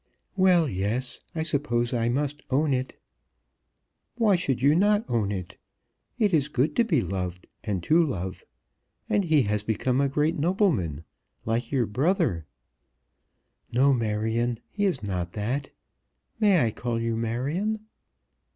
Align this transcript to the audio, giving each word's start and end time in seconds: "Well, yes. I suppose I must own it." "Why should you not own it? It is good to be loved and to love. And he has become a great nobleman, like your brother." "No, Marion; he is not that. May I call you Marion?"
"Well, 0.35 0.67
yes. 0.67 1.19
I 1.35 1.43
suppose 1.43 1.93
I 1.93 2.09
must 2.09 2.41
own 2.49 2.73
it." 2.73 2.99
"Why 4.15 4.35
should 4.35 4.59
you 4.59 4.73
not 4.75 5.05
own 5.07 5.31
it? 5.31 5.57
It 6.17 6.33
is 6.33 6.47
good 6.49 6.75
to 6.77 6.83
be 6.83 7.01
loved 7.01 7.45
and 7.63 7.83
to 7.83 8.03
love. 8.03 8.43
And 9.07 9.25
he 9.25 9.43
has 9.43 9.61
become 9.63 10.01
a 10.01 10.09
great 10.09 10.39
nobleman, 10.39 11.03
like 11.45 11.71
your 11.71 11.85
brother." 11.85 12.47
"No, 13.71 13.93
Marion; 13.93 14.59
he 14.71 14.87
is 14.87 15.03
not 15.03 15.33
that. 15.33 15.69
May 16.39 16.65
I 16.65 16.71
call 16.71 16.99
you 16.99 17.15
Marion?" 17.15 17.81